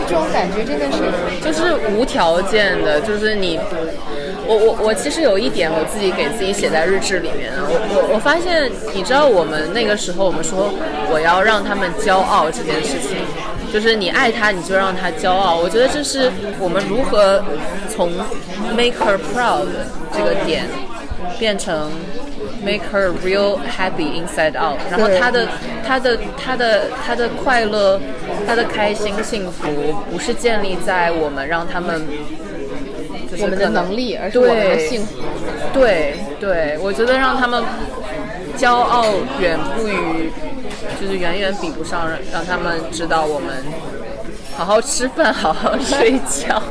[0.01, 0.99] 就这种感觉，真的是，
[1.41, 3.57] 就是无条件的，就是你。
[4.45, 10.73] 我我我其实有一点我自己给自己写在日志里面，我我我发现，你知道我们那个时候我们说
[11.09, 13.17] 我要让他们骄傲这件事情，
[13.71, 15.55] 就是你爱他你就让他骄傲。
[15.55, 16.29] 我觉得这是
[16.59, 17.43] 我们如何
[17.89, 18.11] 从
[18.75, 19.67] make her proud
[20.11, 20.65] 这个点
[21.39, 21.89] 变成
[22.61, 25.47] make her real happy inside out，然后他的
[25.87, 27.99] 他的他的他的快乐，
[28.45, 29.69] 他的开心幸福
[30.11, 32.05] 不是建立在我们让他们。
[33.39, 35.19] 我们的能力，而是我们的幸福。
[35.73, 37.63] 对对，我觉得让他们
[38.57, 39.05] 骄傲
[39.39, 40.31] 远不于，
[40.99, 43.63] 就是远远比不上让他们知道我们
[44.55, 46.61] 好好吃饭、好好睡觉。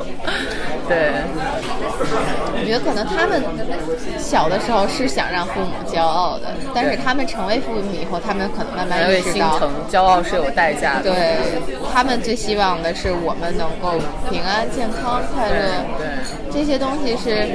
[0.89, 1.13] 对，
[2.53, 3.43] 我觉得可能他们
[4.19, 9.59] 小的时候是想让父母骄傲的，但是他们成为父母以后，他们可能慢慢意识到，
[9.91, 11.11] 骄傲是有代价的。
[11.11, 11.39] 对
[11.95, 13.99] 他们最希望的是我们能够
[14.29, 15.55] 平安、健康、快乐。
[15.97, 16.07] 对，
[16.53, 17.49] 这些东西是，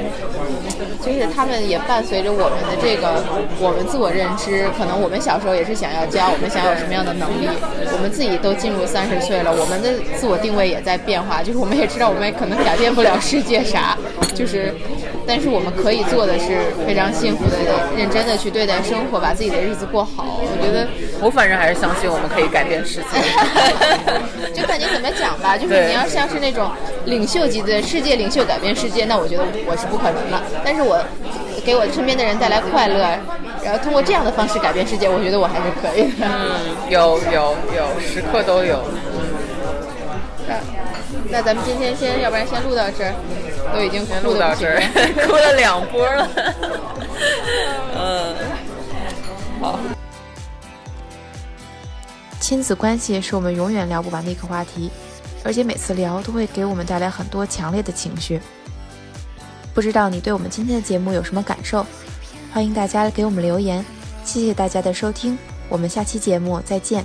[1.04, 3.22] 就是他们也伴随着我们的这个
[3.60, 4.68] 我们自我认知。
[4.76, 7.48] 可能我们小时候也是想要教，我们想有什么样的能力。
[7.92, 11.42] 我们自己都进入三十岁了，我们的自我定位也在变化。
[11.42, 13.18] 就是我们也知道，我们可能改变不了。
[13.20, 13.96] 世界啥，
[14.34, 14.74] 就是，
[15.28, 16.56] 但是我们可以做的是
[16.86, 17.58] 非常幸福的、
[17.94, 20.40] 认真的去对待生活，把自己的日子过好。
[20.40, 20.88] 我觉得，
[21.20, 23.20] 我反正还是相信我们可以改变世界。
[24.56, 26.72] 就感觉怎么讲吧，就是你要像是那种
[27.04, 30.40] 领袖级的世界领袖改变世界，那我觉得我是不可能的。
[30.64, 30.98] 但是我
[31.62, 32.98] 给我身边的人带来快乐，
[33.62, 36.24] 然后通过这样的方式改变世界，我觉得我还是可以的。
[36.24, 38.82] 嗯，有有有，时刻都有。
[41.30, 43.12] 那咱们今天先，要不然先录到这儿，
[43.74, 44.80] 都已经录到这儿，
[45.26, 46.28] 哭了两波了。
[47.96, 48.34] 嗯，
[49.60, 49.78] 好。
[52.40, 54.90] 亲子关系是我们永远聊不完的一个话题，
[55.44, 58.40] 而且每次聊都会给我们带来很多强烈的情绪。
[59.74, 61.84] 不知道你对我们今天的节目有什么感受？
[62.52, 63.84] 欢迎大家给我们留言。
[64.24, 65.38] 谢谢大家的收听，
[65.68, 67.04] 我们下期节目再见。